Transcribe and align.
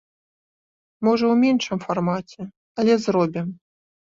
Можа, 1.09 1.25
у 1.35 1.35
меншым 1.43 1.77
фармаце, 1.85 2.41
але 2.79 2.93
зробім. 3.07 3.47